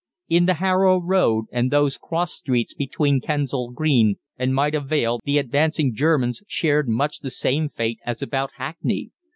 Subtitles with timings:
[0.27, 5.37] In the Harrow Road and those cross streets between Kensal Green and Maida Vale the
[5.37, 9.11] advancing Germans shared much the same fate as about Hackney.